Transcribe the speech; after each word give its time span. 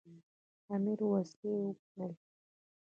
امیر 0.75 0.99
وسلې 1.11 1.51
ومنلې. 1.59 2.15